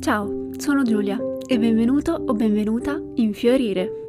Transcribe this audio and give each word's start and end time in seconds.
Ciao, 0.00 0.50
sono 0.56 0.84
Giulia 0.84 1.18
e 1.44 1.58
benvenuto 1.58 2.12
o 2.12 2.32
benvenuta 2.32 3.02
in 3.16 3.34
Fiorire. 3.34 4.04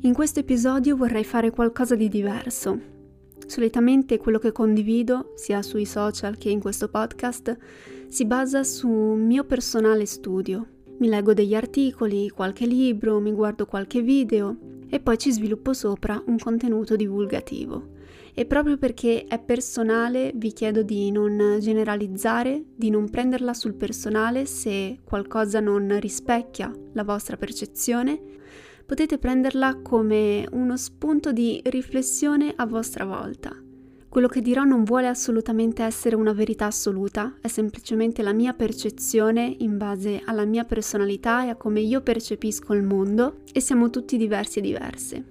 In 0.00 0.12
questo 0.12 0.40
episodio 0.40 0.94
vorrei 0.94 1.24
fare 1.24 1.50
qualcosa 1.50 1.94
di 1.94 2.08
diverso. 2.08 2.78
Solitamente 3.46 4.18
quello 4.18 4.38
che 4.38 4.52
condivido, 4.52 5.32
sia 5.36 5.62
sui 5.62 5.86
social 5.86 6.36
che 6.36 6.50
in 6.50 6.60
questo 6.60 6.90
podcast, 6.90 7.56
si 8.08 8.26
basa 8.26 8.62
su 8.62 8.88
un 8.88 9.26
mio 9.26 9.44
personale 9.44 10.04
studio. 10.04 10.66
Mi 10.98 11.08
leggo 11.08 11.32
degli 11.32 11.54
articoli, 11.54 12.28
qualche 12.28 12.66
libro, 12.66 13.20
mi 13.20 13.32
guardo 13.32 13.66
qualche 13.66 14.02
video 14.02 14.56
e 14.88 14.98
poi 14.98 15.16
ci 15.16 15.30
sviluppo 15.30 15.72
sopra 15.72 16.20
un 16.26 16.38
contenuto 16.38 16.96
divulgativo. 16.96 17.96
E 18.34 18.46
proprio 18.46 18.78
perché 18.78 19.24
è 19.24 19.38
personale 19.38 20.32
vi 20.34 20.52
chiedo 20.52 20.82
di 20.82 21.10
non 21.12 21.58
generalizzare, 21.60 22.64
di 22.74 22.90
non 22.90 23.08
prenderla 23.08 23.54
sul 23.54 23.74
personale 23.74 24.46
se 24.46 24.98
qualcosa 25.04 25.60
non 25.60 26.00
rispecchia 26.00 26.72
la 26.94 27.04
vostra 27.04 27.36
percezione, 27.36 28.20
potete 28.84 29.18
prenderla 29.18 29.80
come 29.82 30.48
uno 30.50 30.76
spunto 30.76 31.30
di 31.30 31.60
riflessione 31.64 32.52
a 32.56 32.66
vostra 32.66 33.04
volta. 33.04 33.67
Quello 34.08 34.28
che 34.28 34.40
dirò 34.40 34.64
non 34.64 34.84
vuole 34.84 35.06
assolutamente 35.06 35.82
essere 35.82 36.16
una 36.16 36.32
verità 36.32 36.64
assoluta, 36.66 37.36
è 37.42 37.48
semplicemente 37.48 38.22
la 38.22 38.32
mia 38.32 38.54
percezione 38.54 39.54
in 39.58 39.76
base 39.76 40.22
alla 40.24 40.46
mia 40.46 40.64
personalità 40.64 41.44
e 41.44 41.50
a 41.50 41.56
come 41.56 41.80
io 41.80 42.00
percepisco 42.00 42.72
il 42.72 42.82
mondo 42.82 43.40
e 43.52 43.60
siamo 43.60 43.90
tutti 43.90 44.16
diversi 44.16 44.60
e 44.60 44.62
diverse. 44.62 45.24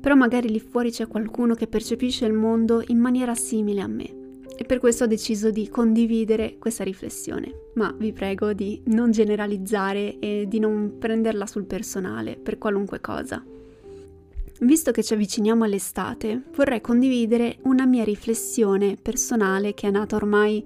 Però 0.00 0.16
magari 0.16 0.48
lì 0.48 0.58
fuori 0.58 0.90
c'è 0.90 1.06
qualcuno 1.06 1.54
che 1.54 1.68
percepisce 1.68 2.26
il 2.26 2.32
mondo 2.32 2.82
in 2.88 2.98
maniera 2.98 3.34
simile 3.36 3.80
a 3.80 3.86
me 3.86 4.24
e 4.56 4.64
per 4.64 4.80
questo 4.80 5.04
ho 5.04 5.06
deciso 5.06 5.50
di 5.50 5.68
condividere 5.68 6.56
questa 6.58 6.82
riflessione. 6.82 7.70
Ma 7.74 7.94
vi 7.96 8.12
prego 8.12 8.52
di 8.54 8.82
non 8.86 9.12
generalizzare 9.12 10.18
e 10.18 10.46
di 10.48 10.58
non 10.58 10.96
prenderla 10.98 11.46
sul 11.46 11.66
personale 11.66 12.36
per 12.36 12.58
qualunque 12.58 13.00
cosa. 13.00 13.44
Visto 14.60 14.90
che 14.90 15.02
ci 15.02 15.12
avviciniamo 15.12 15.64
all'estate, 15.64 16.44
vorrei 16.54 16.80
condividere 16.80 17.58
una 17.62 17.84
mia 17.84 18.04
riflessione 18.04 18.96
personale 19.00 19.74
che 19.74 19.88
è 19.88 19.90
nata 19.90 20.16
ormai 20.16 20.64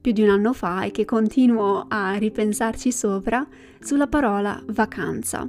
più 0.00 0.12
di 0.12 0.22
un 0.22 0.30
anno 0.30 0.54
fa 0.54 0.84
e 0.84 0.90
che 0.90 1.04
continuo 1.04 1.84
a 1.88 2.14
ripensarci 2.14 2.90
sopra 2.90 3.46
sulla 3.80 4.06
parola 4.06 4.62
vacanza. 4.68 5.46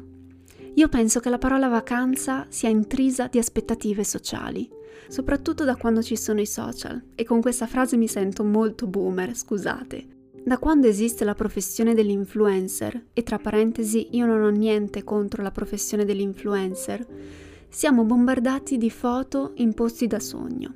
Io 0.73 0.89
penso 0.89 1.21
che 1.21 1.29
la 1.29 1.37
parola 1.37 1.69
vacanza 1.69 2.45
sia 2.49 2.67
intrisa 2.67 3.27
di 3.27 3.37
aspettative 3.37 4.03
sociali, 4.03 4.69
soprattutto 5.07 5.63
da 5.63 5.77
quando 5.77 6.01
ci 6.01 6.17
sono 6.17 6.41
i 6.41 6.45
social, 6.45 7.01
e 7.15 7.23
con 7.23 7.39
questa 7.39 7.65
frase 7.65 7.95
mi 7.95 8.07
sento 8.09 8.43
molto 8.43 8.87
boomer, 8.87 9.35
scusate. 9.35 10.07
Da 10.43 10.57
quando 10.57 10.87
esiste 10.87 11.23
la 11.23 11.35
professione 11.35 11.93
dell'influencer, 11.93 13.07
e 13.13 13.23
tra 13.23 13.39
parentesi 13.39 14.09
io 14.11 14.25
non 14.25 14.41
ho 14.41 14.49
niente 14.49 15.03
contro 15.03 15.43
la 15.43 15.51
professione 15.51 16.05
dell'influencer, 16.05 17.07
siamo 17.69 18.03
bombardati 18.03 18.77
di 18.77 18.89
foto 18.89 19.53
in 19.57 19.73
posti 19.73 20.07
da 20.07 20.19
sogno 20.19 20.73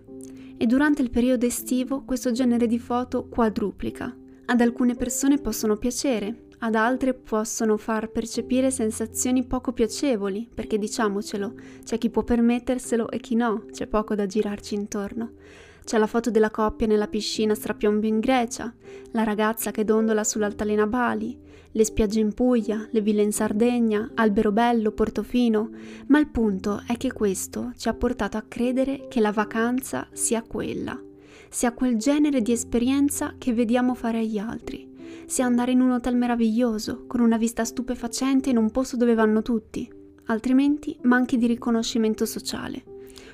e 0.57 0.65
durante 0.67 1.01
il 1.01 1.09
periodo 1.09 1.45
estivo 1.45 2.03
questo 2.03 2.31
genere 2.31 2.67
di 2.67 2.79
foto 2.79 3.27
quadruplica. 3.27 4.15
Ad 4.45 4.61
alcune 4.61 4.95
persone 4.95 5.39
possono 5.39 5.75
piacere, 5.75 6.45
ad 6.59 6.75
altre 6.75 7.13
possono 7.13 7.75
far 7.75 8.09
percepire 8.09 8.71
sensazioni 8.71 9.43
poco 9.43 9.73
piacevoli, 9.73 10.47
perché 10.53 10.77
diciamocelo, 10.77 11.53
c'è 11.83 11.97
chi 11.97 12.09
può 12.09 12.23
permetterselo 12.23 13.09
e 13.09 13.19
chi 13.19 13.35
no, 13.35 13.65
c'è 13.71 13.87
poco 13.87 14.15
da 14.15 14.25
girarci 14.25 14.75
intorno. 14.75 15.31
C'è 15.83 15.97
la 15.97 16.07
foto 16.07 16.29
della 16.29 16.51
coppia 16.51 16.87
nella 16.87 17.09
piscina 17.09 17.55
strapiombo 17.55 18.05
in 18.05 18.19
Grecia, 18.19 18.73
la 19.11 19.23
ragazza 19.23 19.71
che 19.71 19.83
dondola 19.83 20.23
sull'altalena 20.23 20.87
Bali, 20.87 21.37
le 21.73 21.85
spiagge 21.85 22.19
in 22.19 22.33
Puglia, 22.33 22.87
le 22.89 23.01
ville 23.01 23.21
in 23.21 23.31
Sardegna, 23.31 24.11
Alberobello, 24.13 24.91
Portofino, 24.91 25.69
ma 26.07 26.19
il 26.19 26.29
punto 26.29 26.81
è 26.87 26.97
che 26.97 27.11
questo 27.11 27.73
ci 27.77 27.89
ha 27.89 27.93
portato 27.93 28.37
a 28.37 28.45
credere 28.47 29.07
che 29.09 29.19
la 29.19 29.31
vacanza 29.31 30.07
sia 30.11 30.43
quella, 30.43 30.99
sia 31.49 31.73
quel 31.73 31.97
genere 31.97 32.41
di 32.41 32.51
esperienza 32.51 33.35
che 33.37 33.53
vediamo 33.53 33.95
fare 33.95 34.19
agli 34.19 34.37
altri, 34.37 34.91
sia 35.25 35.45
andare 35.45 35.71
in 35.71 35.81
un 35.81 35.91
hotel 35.91 36.15
meraviglioso, 36.15 37.05
con 37.07 37.21
una 37.21 37.37
vista 37.37 37.65
stupefacente 37.65 38.49
in 38.49 38.57
un 38.57 38.69
posto 38.69 38.95
dove 38.95 39.15
vanno 39.15 39.41
tutti, 39.41 39.91
altrimenti 40.25 40.97
manchi 41.01 41.37
di 41.37 41.47
riconoscimento 41.47 42.25
sociale. 42.25 42.83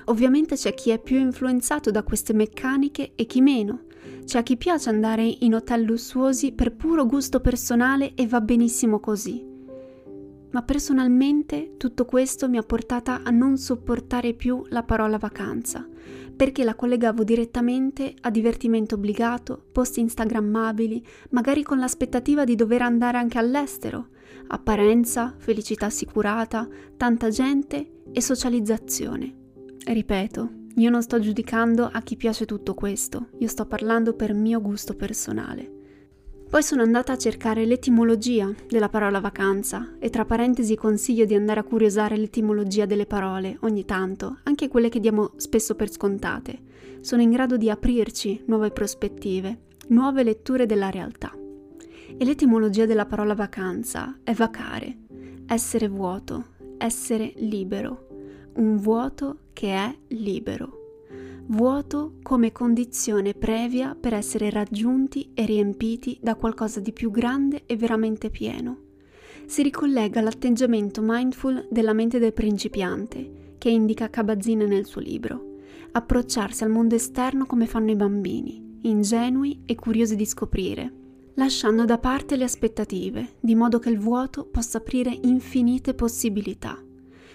Ovviamente 0.06 0.56
c'è 0.56 0.74
chi 0.74 0.90
è 0.90 0.98
più 0.98 1.18
influenzato 1.18 1.90
da 1.90 2.02
queste 2.02 2.32
meccaniche 2.32 3.12
e 3.14 3.26
chi 3.26 3.40
meno. 3.40 3.82
C'è 4.24 4.38
a 4.38 4.42
chi 4.42 4.56
piace 4.56 4.88
andare 4.88 5.24
in 5.24 5.54
hotel 5.54 5.82
lussuosi 5.82 6.52
per 6.52 6.74
puro 6.74 7.06
gusto 7.06 7.40
personale 7.40 8.14
e 8.14 8.26
va 8.26 8.40
benissimo 8.40 9.00
così. 9.00 9.48
Ma 10.52 10.62
personalmente 10.62 11.74
tutto 11.76 12.04
questo 12.04 12.48
mi 12.48 12.56
ha 12.56 12.62
portata 12.62 13.22
a 13.22 13.30
non 13.30 13.56
sopportare 13.56 14.34
più 14.34 14.64
la 14.68 14.82
parola 14.82 15.16
vacanza, 15.16 15.86
perché 16.34 16.64
la 16.64 16.74
collegavo 16.74 17.22
direttamente 17.22 18.14
a 18.20 18.30
divertimento 18.30 18.96
obbligato, 18.96 19.62
post 19.70 19.98
instagrammabili, 19.98 21.04
magari 21.30 21.62
con 21.62 21.78
l'aspettativa 21.78 22.44
di 22.44 22.56
dover 22.56 22.82
andare 22.82 23.18
anche 23.18 23.38
all'estero, 23.38 24.08
apparenza, 24.48 25.34
felicità 25.38 25.86
assicurata, 25.86 26.68
tanta 26.96 27.28
gente 27.28 28.02
e 28.12 28.20
socializzazione. 28.20 29.34
Ripeto, 29.84 30.59
io 30.80 30.88
non 30.88 31.02
sto 31.02 31.20
giudicando 31.20 31.88
a 31.92 32.00
chi 32.00 32.16
piace 32.16 32.46
tutto 32.46 32.72
questo, 32.72 33.26
io 33.38 33.48
sto 33.48 33.66
parlando 33.66 34.14
per 34.14 34.32
mio 34.32 34.62
gusto 34.62 34.94
personale. 34.94 35.78
Poi 36.48 36.62
sono 36.62 36.80
andata 36.80 37.12
a 37.12 37.18
cercare 37.18 37.66
l'etimologia 37.66 38.50
della 38.66 38.88
parola 38.88 39.20
vacanza 39.20 39.96
e 39.98 40.08
tra 40.08 40.24
parentesi 40.24 40.74
consiglio 40.76 41.26
di 41.26 41.34
andare 41.34 41.60
a 41.60 41.64
curiosare 41.64 42.16
l'etimologia 42.16 42.86
delle 42.86 43.04
parole 43.04 43.58
ogni 43.60 43.84
tanto, 43.84 44.38
anche 44.44 44.68
quelle 44.68 44.88
che 44.88 45.00
diamo 45.00 45.32
spesso 45.36 45.74
per 45.74 45.92
scontate. 45.92 46.58
Sono 47.00 47.20
in 47.20 47.30
grado 47.30 47.58
di 47.58 47.68
aprirci 47.68 48.42
nuove 48.46 48.70
prospettive, 48.70 49.66
nuove 49.88 50.24
letture 50.24 50.64
della 50.64 50.88
realtà. 50.88 51.30
E 52.16 52.24
l'etimologia 52.24 52.86
della 52.86 53.06
parola 53.06 53.34
vacanza 53.34 54.18
è 54.24 54.32
vacare, 54.32 54.96
essere 55.46 55.88
vuoto, 55.88 56.46
essere 56.78 57.34
libero, 57.36 58.06
un 58.54 58.78
vuoto 58.78 59.49
che 59.60 59.74
è 59.74 59.94
libero. 60.14 61.04
Vuoto 61.48 62.14
come 62.22 62.50
condizione 62.50 63.34
previa 63.34 63.94
per 63.94 64.14
essere 64.14 64.48
raggiunti 64.48 65.32
e 65.34 65.44
riempiti 65.44 66.18
da 66.18 66.34
qualcosa 66.34 66.80
di 66.80 66.94
più 66.94 67.10
grande 67.10 67.64
e 67.66 67.76
veramente 67.76 68.30
pieno. 68.30 68.78
Si 69.44 69.62
ricollega 69.62 70.20
all'atteggiamento 70.20 71.02
mindful 71.04 71.68
della 71.70 71.92
mente 71.92 72.18
del 72.18 72.32
principiante, 72.32 73.56
che 73.58 73.68
indica 73.68 74.08
Kabat-Zinn 74.08 74.62
nel 74.62 74.86
suo 74.86 75.02
libro. 75.02 75.56
Approcciarsi 75.92 76.64
al 76.64 76.70
mondo 76.70 76.94
esterno 76.94 77.44
come 77.44 77.66
fanno 77.66 77.90
i 77.90 77.96
bambini, 77.96 78.78
ingenui 78.84 79.60
e 79.66 79.74
curiosi 79.74 80.16
di 80.16 80.24
scoprire, 80.24 80.90
lasciando 81.34 81.84
da 81.84 81.98
parte 81.98 82.36
le 82.36 82.44
aspettative, 82.44 83.34
di 83.40 83.54
modo 83.54 83.78
che 83.78 83.90
il 83.90 83.98
vuoto 83.98 84.46
possa 84.46 84.78
aprire 84.78 85.14
infinite 85.24 85.92
possibilità. 85.92 86.82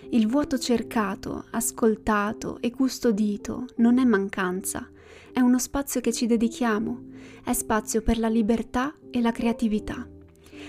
Il 0.10 0.28
vuoto 0.28 0.58
cercato, 0.58 1.46
ascoltato 1.52 2.60
e 2.62 2.72
custodito 2.72 3.66
non 3.78 3.98
è 3.98 4.04
mancanza, 4.04 4.90
è 5.34 5.40
uno 5.40 5.60
spazio 5.60 6.00
che 6.00 6.14
ci 6.14 6.28
dedichiamo, 6.28 7.06
è 7.44 7.54
spazio 7.54 8.02
per 8.02 8.20
la 8.20 8.30
libertà 8.30 8.96
e 9.10 9.20
la 9.20 9.32
creatività. 9.32 10.08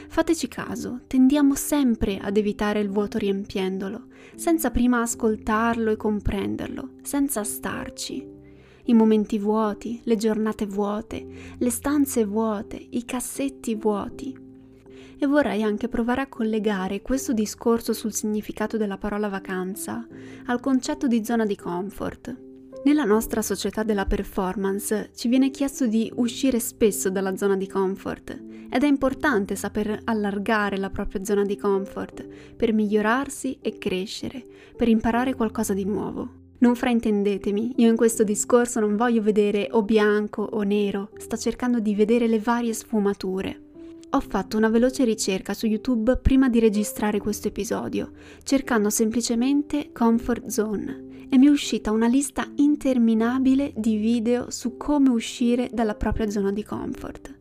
Fateci 0.08 0.48
caso, 0.48 1.02
tendiamo 1.06 1.54
sempre 1.54 2.18
ad 2.18 2.36
evitare 2.36 2.80
il 2.80 2.88
vuoto 2.88 3.18
riempiendolo, 3.18 4.06
senza 4.34 4.70
prima 4.70 5.02
ascoltarlo 5.02 5.90
e 5.90 5.96
comprenderlo, 5.96 6.94
senza 7.02 7.44
starci. 7.44 8.34
I 8.84 8.94
momenti 8.94 9.38
vuoti, 9.38 10.00
le 10.04 10.16
giornate 10.16 10.64
vuote, 10.64 11.26
le 11.58 11.70
stanze 11.70 12.24
vuote, 12.24 12.84
i 12.90 13.04
cassetti 13.04 13.74
vuoti, 13.74 14.45
e 15.18 15.26
vorrei 15.26 15.62
anche 15.62 15.88
provare 15.88 16.20
a 16.20 16.28
collegare 16.28 17.02
questo 17.02 17.32
discorso 17.32 17.92
sul 17.92 18.12
significato 18.12 18.76
della 18.76 18.98
parola 18.98 19.28
vacanza 19.28 20.06
al 20.46 20.60
concetto 20.60 21.06
di 21.06 21.24
zona 21.24 21.46
di 21.46 21.56
comfort. 21.56 22.44
Nella 22.84 23.04
nostra 23.04 23.42
società 23.42 23.82
della 23.82 24.06
performance 24.06 25.10
ci 25.14 25.26
viene 25.26 25.50
chiesto 25.50 25.86
di 25.86 26.10
uscire 26.16 26.60
spesso 26.60 27.10
dalla 27.10 27.36
zona 27.36 27.56
di 27.56 27.66
comfort 27.66 28.40
ed 28.70 28.82
è 28.84 28.86
importante 28.86 29.56
saper 29.56 30.02
allargare 30.04 30.76
la 30.76 30.90
propria 30.90 31.24
zona 31.24 31.44
di 31.44 31.56
comfort 31.56 32.26
per 32.54 32.72
migliorarsi 32.72 33.58
e 33.60 33.76
crescere, 33.78 34.44
per 34.76 34.86
imparare 34.86 35.34
qualcosa 35.34 35.74
di 35.74 35.84
nuovo. 35.84 36.44
Non 36.58 36.76
fraintendetemi, 36.76 37.74
io 37.76 37.88
in 37.88 37.96
questo 37.96 38.22
discorso 38.22 38.78
non 38.78 38.94
voglio 38.96 39.20
vedere 39.20 39.68
o 39.72 39.82
bianco 39.82 40.42
o 40.42 40.62
nero, 40.62 41.10
sto 41.16 41.36
cercando 41.36 41.80
di 41.80 41.94
vedere 41.94 42.28
le 42.28 42.38
varie 42.38 42.72
sfumature. 42.72 43.65
Ho 44.16 44.20
fatto 44.20 44.56
una 44.56 44.70
veloce 44.70 45.04
ricerca 45.04 45.52
su 45.52 45.66
YouTube 45.66 46.16
prima 46.16 46.48
di 46.48 46.58
registrare 46.58 47.20
questo 47.20 47.48
episodio, 47.48 48.12
cercando 48.44 48.88
semplicemente 48.88 49.92
Comfort 49.92 50.46
Zone 50.46 51.26
e 51.28 51.36
mi 51.36 51.46
è 51.46 51.50
uscita 51.50 51.90
una 51.90 52.06
lista 52.06 52.50
interminabile 52.56 53.74
di 53.76 53.96
video 53.96 54.50
su 54.50 54.78
come 54.78 55.10
uscire 55.10 55.68
dalla 55.70 55.94
propria 55.94 56.30
zona 56.30 56.50
di 56.50 56.64
comfort. 56.64 57.34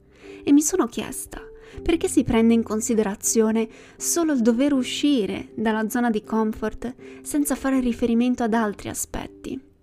E 0.43 0.51
mi 0.51 0.61
sono 0.61 0.87
chiesta, 0.87 1.39
perché 1.81 2.09
si 2.09 2.23
prende 2.23 2.53
in 2.53 2.63
considerazione 2.63 3.69
solo 3.95 4.33
il 4.33 4.41
dover 4.41 4.73
uscire 4.73 5.51
dalla 5.55 5.87
zona 5.87 6.09
di 6.09 6.23
comfort 6.23 6.93
senza 7.21 7.55
fare 7.55 7.79
riferimento 7.79 8.43
ad 8.43 8.53
altri 8.53 8.89
aspetti? 8.89 9.73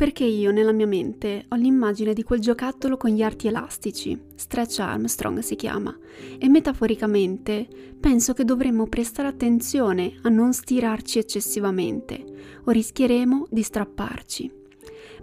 Perché 0.00 0.24
io 0.24 0.50
nella 0.50 0.72
mia 0.72 0.86
mente 0.86 1.44
ho 1.50 1.56
l'immagine 1.56 2.14
di 2.14 2.22
quel 2.22 2.40
giocattolo 2.40 2.96
con 2.96 3.10
gli 3.10 3.20
arti 3.20 3.48
elastici, 3.48 4.18
Stretch 4.34 4.78
Armstrong 4.78 5.40
si 5.40 5.56
chiama, 5.56 5.94
e 6.38 6.48
metaforicamente 6.48 7.68
penso 8.00 8.32
che 8.32 8.46
dovremmo 8.46 8.86
prestare 8.86 9.28
attenzione 9.28 10.14
a 10.22 10.30
non 10.30 10.54
stirarci 10.54 11.18
eccessivamente 11.18 12.24
o 12.64 12.70
rischieremo 12.70 13.48
di 13.50 13.62
strapparci. 13.62 14.50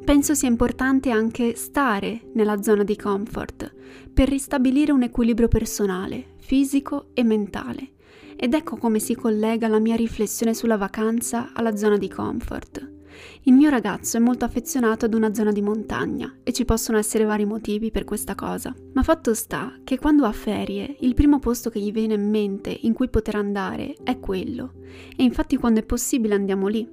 Penso 0.05 0.35
sia 0.35 0.47
importante 0.47 1.09
anche 1.09 1.55
stare 1.55 2.29
nella 2.33 2.61
zona 2.61 2.83
di 2.83 2.95
comfort 2.95 3.73
per 4.13 4.29
ristabilire 4.29 4.91
un 4.91 5.01
equilibrio 5.01 5.47
personale, 5.47 6.35
fisico 6.37 7.07
e 7.15 7.23
mentale. 7.23 7.93
Ed 8.35 8.53
ecco 8.53 8.77
come 8.77 8.99
si 8.99 9.15
collega 9.15 9.67
la 9.67 9.79
mia 9.79 9.95
riflessione 9.95 10.53
sulla 10.53 10.77
vacanza 10.77 11.49
alla 11.55 11.75
zona 11.75 11.97
di 11.97 12.09
comfort. 12.09 12.96
Il 13.43 13.53
mio 13.53 13.69
ragazzo 13.69 14.17
è 14.17 14.19
molto 14.19 14.45
affezionato 14.45 15.05
ad 15.05 15.13
una 15.13 15.33
zona 15.33 15.51
di 15.51 15.61
montagna 15.61 16.37
e 16.43 16.51
ci 16.53 16.65
possono 16.65 16.97
essere 16.97 17.23
vari 17.23 17.45
motivi 17.45 17.91
per 17.91 18.03
questa 18.03 18.35
cosa. 18.35 18.75
Ma 18.93 19.03
fatto 19.03 19.33
sta 19.33 19.79
che 19.83 19.97
quando 19.97 20.25
ha 20.25 20.31
ferie, 20.31 20.97
il 20.99 21.13
primo 21.13 21.39
posto 21.39 21.69
che 21.69 21.79
gli 21.79 21.91
viene 21.91 22.15
in 22.15 22.29
mente 22.29 22.77
in 22.81 22.93
cui 22.93 23.09
poter 23.09 23.35
andare 23.35 23.95
è 24.03 24.19
quello. 24.19 24.73
E 25.15 25.23
infatti 25.23 25.57
quando 25.57 25.79
è 25.79 25.83
possibile 25.83 26.35
andiamo 26.35 26.67
lì. 26.67 26.87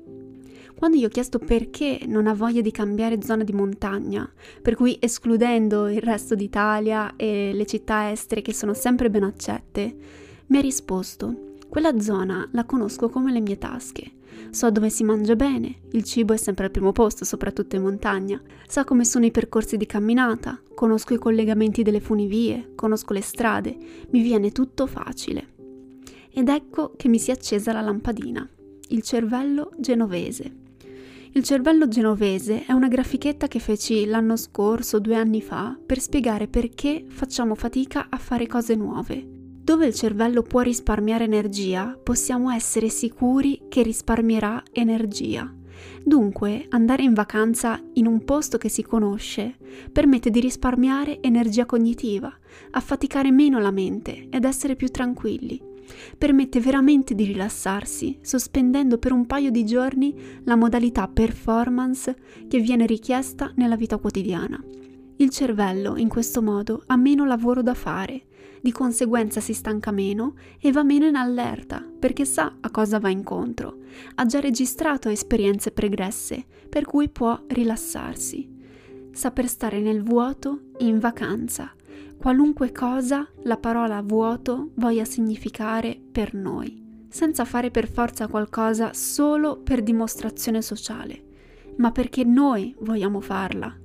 Quando 0.75 0.97
gli 0.97 1.05
ho 1.05 1.09
chiesto 1.09 1.39
perché 1.39 2.01
non 2.07 2.27
ha 2.27 2.35
voglia 2.35 2.61
di 2.61 2.73
cambiare 2.73 3.23
zona 3.23 3.45
di 3.45 3.53
montagna, 3.53 4.31
per 4.61 4.75
cui 4.75 4.97
escludendo 5.01 5.89
il 5.89 6.03
resto 6.03 6.35
d'Italia 6.35 7.15
e 7.17 7.53
le 7.55 7.67
città 7.67 8.11
estere 8.11 8.43
che 8.43 8.53
sono 8.53 8.75
sempre 8.75 9.09
ben 9.09 9.23
accette, 9.23 9.97
mi 10.47 10.59
ha 10.59 10.61
risposto 10.61 11.54
quella 11.75 11.99
zona 11.99 12.49
la 12.53 12.65
conosco 12.67 13.09
come 13.09 13.33
le 13.33 13.41
mie 13.41 13.59
tasche. 13.59 14.13
So 14.51 14.71
dove 14.71 14.91
si 14.91 15.03
mangia 15.03 15.35
bene, 15.35 15.81
il 15.91 16.05
cibo 16.05 16.33
è 16.33 16.37
sempre 16.37 16.67
al 16.67 16.71
primo 16.71 16.93
posto, 16.93 17.25
soprattutto 17.25 17.75
in 17.75 17.83
montagna. 17.83 18.41
So 18.69 18.85
come 18.85 19.05
sono 19.05 19.25
i 19.25 19.33
percorsi 19.33 19.77
di 19.77 19.85
camminata, 19.85 20.61
conosco 20.73 21.15
i 21.15 21.19
collegamenti 21.19 21.83
delle 21.83 21.99
funivie, 21.99 22.75
conosco 22.77 23.13
le 23.13 23.23
strade, 23.23 23.77
mi 24.11 24.23
viene 24.23 24.53
tutto 24.53 24.87
facile. 24.87 25.49
Ed 26.31 26.49
ecco 26.49 26.93
che 26.97 27.09
mi 27.09 27.19
si 27.19 27.31
è 27.31 27.33
accesa 27.33 27.73
la 27.73 27.81
lampadina, 27.81 28.49
il 28.91 29.03
cervello 29.03 29.73
genovese. 29.77 30.55
Il 31.33 31.43
cervello 31.43 31.89
genovese 31.89 32.67
è 32.67 32.71
una 32.71 32.87
grafichetta 32.87 33.49
che 33.49 33.59
feci 33.59 34.05
l'anno 34.05 34.37
scorso, 34.37 35.01
due 35.01 35.17
anni 35.17 35.43
fa, 35.43 35.77
per 35.85 35.99
spiegare 35.99 36.47
perché 36.47 37.05
facciamo 37.09 37.57
fatica 37.57 38.07
a 38.11 38.19
fare 38.19 38.47
cose 38.47 38.77
nuove. 38.77 39.43
Dove 39.65 39.87
il 39.87 39.95
cervello 39.95 40.43
può 40.43 40.61
risparmiare 40.61 41.25
energia, 41.25 41.99
possiamo 42.01 42.51
essere 42.51 42.91
sicuri 42.91 43.63
che 43.71 43.83
risparmierà 43.83 44.63
energia. 44.73 45.51
Dunque, 46.05 46.67
andare 46.69 47.03
in 47.03 47.15
vacanza 47.15 47.81
in 47.95 48.07
un 48.07 48.25
posto 48.25 48.59
che 48.59 48.69
si 48.69 48.83
conosce 48.83 49.57
permette 49.91 50.29
di 50.29 50.41
risparmiare 50.41 51.23
energia 51.23 51.65
cognitiva, 51.65 52.31
affaticare 52.73 53.31
meno 53.31 53.59
la 53.59 53.71
mente 53.71 54.29
ed 54.31 54.45
essere 54.45 54.77
più 54.77 54.89
tranquilli 54.89 55.73
permette 56.17 56.61
veramente 56.61 57.15
di 57.15 57.25
rilassarsi, 57.25 58.19
sospendendo 58.23 58.99
per 58.99 59.13
un 59.13 59.27
paio 59.27 59.51
di 59.51 59.65
giorni 59.65 60.15
la 60.45 60.57
modalità 60.57 61.09
performance 61.09 62.17
che 62.49 62.59
viene 62.59 62.87
richiesta 62.87 63.53
nella 63.57 63.77
vita 63.77 63.99
quotidiana. 63.99 64.63
Il 65.17 65.31
cervello, 65.31 65.97
in 65.97 66.09
questo 66.09 66.43
modo, 66.43 66.83
ha 66.87 66.97
meno 66.97 67.25
lavoro 67.25 67.63
da 67.63 67.75
fare, 67.75 68.25
di 68.65 68.73
conseguenza 68.73 69.41
si 69.41 69.53
stanca 69.53 69.91
meno 69.91 70.37
e 70.59 70.73
va 70.73 70.83
meno 70.83 71.05
in 71.05 71.17
allerta, 71.17 71.87
perché 71.99 72.25
sa 72.25 72.51
a 72.61 72.71
cosa 72.71 72.99
va 72.99 73.11
incontro, 73.11 73.81
ha 74.15 74.25
già 74.25 74.41
registrato 74.41 75.11
esperienze 75.11 75.71
pregresse, 75.71 76.47
per 76.71 76.87
cui 76.87 77.11
può 77.11 77.39
rilassarsi. 77.49 78.49
Saper 79.13 79.49
stare 79.49 79.81
nel 79.81 80.03
vuoto 80.03 80.69
in 80.79 80.99
vacanza, 80.99 81.75
qualunque 82.17 82.73
cosa 82.73 83.29
la 83.43 83.59
parola 83.59 84.01
vuoto 84.01 84.71
voglia 84.77 85.05
significare 85.05 86.01
per 86.11 86.33
noi, 86.33 87.05
senza 87.11 87.45
fare 87.45 87.71
per 87.71 87.87
forza 87.87 88.29
qualcosa 88.29 88.95
solo 88.95 89.59
per 89.59 89.83
dimostrazione 89.83 90.63
sociale, 90.63 91.23
ma 91.77 91.93
perché 91.93 92.25
noi 92.25 92.75
vogliamo 92.81 93.21
farla 93.21 93.83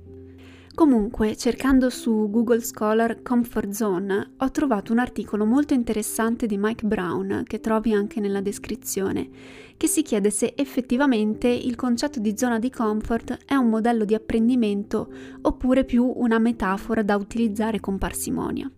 Comunque, 0.80 1.36
cercando 1.36 1.90
su 1.90 2.30
Google 2.30 2.62
Scholar 2.62 3.20
Comfort 3.20 3.68
Zone, 3.72 4.30
ho 4.38 4.50
trovato 4.50 4.92
un 4.92 4.98
articolo 4.98 5.44
molto 5.44 5.74
interessante 5.74 6.46
di 6.46 6.56
Mike 6.56 6.86
Brown, 6.86 7.42
che 7.46 7.60
trovi 7.60 7.92
anche 7.92 8.18
nella 8.18 8.40
descrizione, 8.40 9.28
che 9.76 9.86
si 9.86 10.00
chiede 10.00 10.30
se 10.30 10.54
effettivamente 10.56 11.48
il 11.48 11.76
concetto 11.76 12.18
di 12.18 12.34
zona 12.34 12.58
di 12.58 12.70
comfort 12.70 13.40
è 13.44 13.56
un 13.56 13.68
modello 13.68 14.06
di 14.06 14.14
apprendimento 14.14 15.12
oppure 15.42 15.84
più 15.84 16.10
una 16.16 16.38
metafora 16.38 17.02
da 17.02 17.16
utilizzare 17.16 17.78
con 17.78 17.98
parsimonia. 17.98 18.70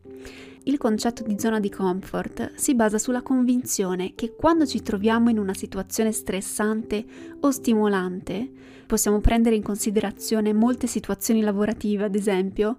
Il 0.65 0.79
concetto 0.79 1.25
di 1.25 1.41
zona 1.41 1.59
di 1.59 1.69
comfort 1.69 2.53
si 2.55 2.77
basa 2.77 2.97
sulla 2.97 3.23
convinzione 3.23 4.13
che 4.15 4.37
quando 4.37 4.65
ci 4.65 4.81
troviamo 4.81 5.29
in 5.29 5.39
una 5.39 5.55
situazione 5.55 6.13
stressante 6.13 7.05
o 7.41 7.51
stimolante, 7.51 8.49
possiamo 8.87 9.19
prendere 9.19 9.57
in 9.57 9.63
considerazione 9.65 10.53
molte 10.53 10.87
situazioni 10.87 11.41
lavorative, 11.41 12.05
ad 12.05 12.15
esempio, 12.15 12.77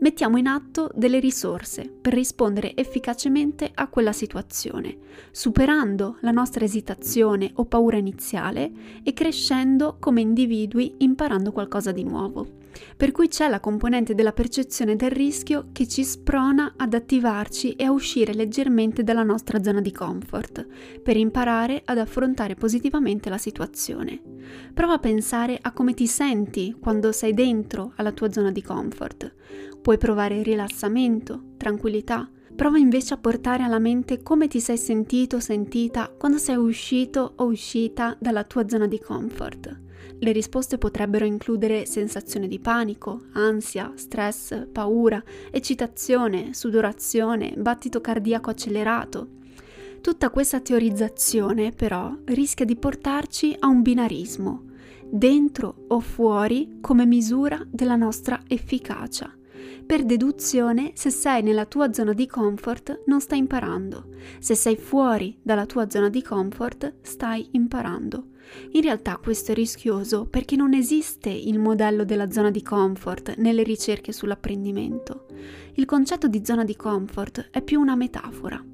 mettiamo 0.00 0.38
in 0.38 0.48
atto 0.48 0.90
delle 0.92 1.20
risorse 1.20 1.88
per 1.88 2.14
rispondere 2.14 2.74
efficacemente 2.74 3.70
a 3.74 3.86
quella 3.86 4.12
situazione, 4.12 4.96
superando 5.30 6.16
la 6.22 6.32
nostra 6.32 6.64
esitazione 6.64 7.52
o 7.54 7.64
paura 7.64 7.96
iniziale 7.96 8.72
e 9.04 9.12
crescendo 9.12 9.98
come 10.00 10.20
individui 10.20 10.94
imparando 10.98 11.52
qualcosa 11.52 11.92
di 11.92 12.02
nuovo. 12.02 12.59
Per 12.96 13.12
cui 13.12 13.28
c'è 13.28 13.48
la 13.48 13.60
componente 13.60 14.14
della 14.14 14.32
percezione 14.32 14.96
del 14.96 15.10
rischio 15.10 15.68
che 15.72 15.88
ci 15.88 16.04
sprona 16.04 16.74
ad 16.76 16.94
attivarci 16.94 17.72
e 17.72 17.84
a 17.84 17.92
uscire 17.92 18.34
leggermente 18.34 19.02
dalla 19.02 19.22
nostra 19.22 19.62
zona 19.62 19.80
di 19.80 19.92
comfort, 19.92 20.66
per 21.02 21.16
imparare 21.16 21.82
ad 21.84 21.98
affrontare 21.98 22.54
positivamente 22.54 23.28
la 23.28 23.38
situazione. 23.38 24.20
Prova 24.72 24.94
a 24.94 24.98
pensare 24.98 25.58
a 25.60 25.72
come 25.72 25.94
ti 25.94 26.06
senti 26.06 26.76
quando 26.78 27.12
sei 27.12 27.34
dentro 27.34 27.92
alla 27.96 28.12
tua 28.12 28.30
zona 28.30 28.50
di 28.50 28.62
comfort. 28.62 29.34
Puoi 29.80 29.98
provare 29.98 30.42
rilassamento, 30.42 31.54
tranquillità. 31.56 32.28
Prova 32.54 32.78
invece 32.78 33.14
a 33.14 33.16
portare 33.16 33.62
alla 33.62 33.78
mente 33.78 34.22
come 34.22 34.46
ti 34.46 34.60
sei 34.60 34.76
sentito 34.76 35.36
o 35.36 35.40
sentita 35.40 36.12
quando 36.16 36.36
sei 36.36 36.56
uscito 36.56 37.32
o 37.36 37.44
uscita 37.44 38.16
dalla 38.20 38.44
tua 38.44 38.68
zona 38.68 38.86
di 38.86 38.98
comfort. 38.98 39.88
Le 40.18 40.32
risposte 40.32 40.78
potrebbero 40.78 41.24
includere 41.24 41.86
sensazione 41.86 42.46
di 42.48 42.58
panico, 42.58 43.22
ansia, 43.32 43.92
stress, 43.96 44.66
paura, 44.70 45.22
eccitazione, 45.50 46.52
sudorazione, 46.52 47.54
battito 47.56 48.00
cardiaco 48.00 48.50
accelerato. 48.50 49.28
Tutta 50.00 50.30
questa 50.30 50.60
teorizzazione 50.60 51.72
però 51.72 52.14
rischia 52.24 52.64
di 52.64 52.76
portarci 52.76 53.56
a 53.58 53.66
un 53.66 53.82
binarismo, 53.82 54.64
dentro 55.04 55.84
o 55.88 56.00
fuori 56.00 56.78
come 56.80 57.04
misura 57.06 57.60
della 57.68 57.96
nostra 57.96 58.42
efficacia. 58.46 59.34
Per 59.90 60.04
deduzione, 60.04 60.92
se 60.94 61.10
sei 61.10 61.42
nella 61.42 61.64
tua 61.64 61.92
zona 61.92 62.12
di 62.12 62.28
comfort, 62.28 63.02
non 63.06 63.20
stai 63.20 63.38
imparando. 63.38 64.10
Se 64.38 64.54
sei 64.54 64.76
fuori 64.76 65.36
dalla 65.42 65.66
tua 65.66 65.90
zona 65.90 66.08
di 66.08 66.22
comfort, 66.22 66.98
stai 67.00 67.48
imparando. 67.54 68.26
In 68.70 68.82
realtà 68.82 69.16
questo 69.16 69.50
è 69.50 69.54
rischioso 69.56 70.26
perché 70.26 70.54
non 70.54 70.74
esiste 70.74 71.30
il 71.30 71.58
modello 71.58 72.04
della 72.04 72.30
zona 72.30 72.52
di 72.52 72.62
comfort 72.62 73.34
nelle 73.38 73.64
ricerche 73.64 74.12
sull'apprendimento. 74.12 75.26
Il 75.74 75.86
concetto 75.86 76.28
di 76.28 76.42
zona 76.44 76.62
di 76.62 76.76
comfort 76.76 77.48
è 77.50 77.60
più 77.60 77.80
una 77.80 77.96
metafora 77.96 78.69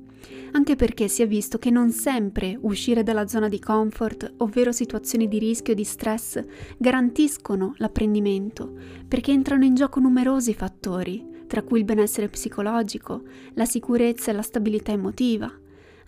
anche 0.52 0.76
perché 0.76 1.08
si 1.08 1.22
è 1.22 1.26
visto 1.26 1.58
che 1.58 1.70
non 1.70 1.90
sempre 1.90 2.58
uscire 2.60 3.02
dalla 3.02 3.26
zona 3.26 3.48
di 3.48 3.58
comfort, 3.58 4.34
ovvero 4.38 4.72
situazioni 4.72 5.28
di 5.28 5.38
rischio 5.38 5.72
e 5.72 5.76
di 5.76 5.84
stress, 5.84 6.42
garantiscono 6.78 7.74
l'apprendimento, 7.78 8.72
perché 9.06 9.32
entrano 9.32 9.64
in 9.64 9.74
gioco 9.74 10.00
numerosi 10.00 10.54
fattori, 10.54 11.44
tra 11.46 11.62
cui 11.62 11.80
il 11.80 11.84
benessere 11.84 12.28
psicologico, 12.28 13.22
la 13.54 13.64
sicurezza 13.64 14.30
e 14.30 14.34
la 14.34 14.42
stabilità 14.42 14.92
emotiva. 14.92 15.52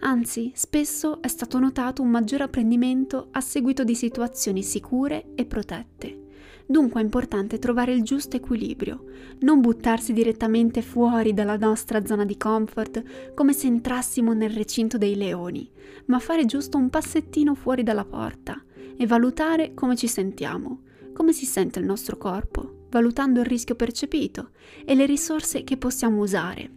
Anzi, 0.00 0.52
spesso 0.54 1.20
è 1.22 1.28
stato 1.28 1.58
notato 1.58 2.02
un 2.02 2.08
maggior 2.08 2.42
apprendimento 2.42 3.28
a 3.32 3.40
seguito 3.40 3.82
di 3.82 3.94
situazioni 3.94 4.62
sicure 4.62 5.32
e 5.34 5.44
protette. 5.44 6.26
Dunque 6.70 7.00
è 7.00 7.04
importante 7.04 7.58
trovare 7.58 7.94
il 7.94 8.02
giusto 8.02 8.36
equilibrio, 8.36 9.04
non 9.40 9.62
buttarsi 9.62 10.12
direttamente 10.12 10.82
fuori 10.82 11.32
dalla 11.32 11.56
nostra 11.56 12.04
zona 12.04 12.26
di 12.26 12.36
comfort 12.36 13.32
come 13.32 13.54
se 13.54 13.66
entrassimo 13.66 14.34
nel 14.34 14.50
recinto 14.50 14.98
dei 14.98 15.16
leoni, 15.16 15.66
ma 16.06 16.18
fare 16.18 16.44
giusto 16.44 16.76
un 16.76 16.90
passettino 16.90 17.54
fuori 17.54 17.82
dalla 17.82 18.04
porta 18.04 18.62
e 18.98 19.06
valutare 19.06 19.72
come 19.72 19.96
ci 19.96 20.08
sentiamo, 20.08 20.82
come 21.14 21.32
si 21.32 21.46
sente 21.46 21.78
il 21.78 21.86
nostro 21.86 22.18
corpo, 22.18 22.84
valutando 22.90 23.40
il 23.40 23.46
rischio 23.46 23.74
percepito 23.74 24.50
e 24.84 24.94
le 24.94 25.06
risorse 25.06 25.64
che 25.64 25.78
possiamo 25.78 26.20
usare. 26.20 26.70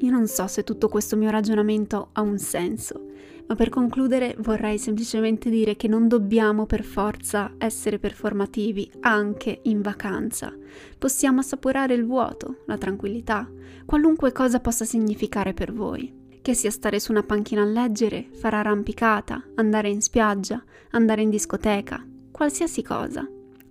Io 0.00 0.10
non 0.10 0.26
so 0.26 0.46
se 0.46 0.62
tutto 0.62 0.88
questo 0.88 1.16
mio 1.16 1.30
ragionamento 1.30 2.10
ha 2.12 2.20
un 2.20 2.36
senso, 2.36 3.12
ma 3.46 3.54
per 3.54 3.68
concludere 3.68 4.34
vorrei 4.38 4.78
semplicemente 4.78 5.50
dire 5.50 5.76
che 5.76 5.88
non 5.88 6.08
dobbiamo 6.08 6.66
per 6.66 6.82
forza 6.82 7.54
essere 7.58 7.98
performativi 7.98 8.90
anche 9.00 9.60
in 9.64 9.82
vacanza. 9.82 10.52
Possiamo 10.98 11.40
assaporare 11.40 11.94
il 11.94 12.06
vuoto, 12.06 12.62
la 12.66 12.78
tranquillità, 12.78 13.50
qualunque 13.84 14.32
cosa 14.32 14.60
possa 14.60 14.84
significare 14.84 15.52
per 15.52 15.72
voi. 15.72 16.22
Che 16.40 16.54
sia 16.54 16.70
stare 16.70 17.00
su 17.00 17.10
una 17.10 17.22
panchina 17.22 17.62
a 17.62 17.66
leggere, 17.66 18.28
fare 18.32 18.56
arrampicata, 18.56 19.42
andare 19.54 19.88
in 19.88 20.02
spiaggia, 20.02 20.62
andare 20.90 21.22
in 21.22 21.30
discoteca, 21.30 22.04
qualsiasi 22.30 22.82
cosa. 22.82 23.26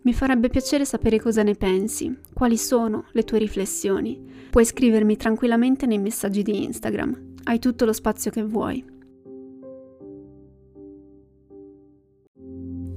Mi 0.05 0.13
farebbe 0.13 0.49
piacere 0.49 0.83
sapere 0.83 1.19
cosa 1.19 1.43
ne 1.43 1.55
pensi, 1.55 2.17
quali 2.33 2.57
sono 2.57 3.05
le 3.11 3.23
tue 3.23 3.37
riflessioni. 3.37 4.21
Puoi 4.49 4.65
scrivermi 4.65 5.15
tranquillamente 5.15 5.85
nei 5.85 5.99
messaggi 5.99 6.43
di 6.43 6.63
Instagram. 6.63 7.35
Hai 7.43 7.59
tutto 7.59 7.85
lo 7.85 7.93
spazio 7.93 8.29
che 8.29 8.43
vuoi. 8.43 8.92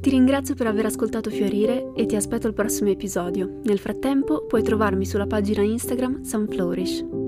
Ti 0.06 0.12
ringrazio 0.12 0.54
per 0.54 0.68
aver 0.68 0.86
ascoltato 0.86 1.30
Fiorire 1.30 1.90
e 1.96 2.06
ti 2.06 2.14
aspetto 2.14 2.46
al 2.46 2.54
prossimo 2.54 2.90
episodio. 2.90 3.58
Nel 3.64 3.80
frattempo 3.80 4.46
puoi 4.46 4.62
trovarmi 4.62 5.04
sulla 5.04 5.26
pagina 5.26 5.62
Instagram 5.62 6.22
Sunflourish. 6.22 7.25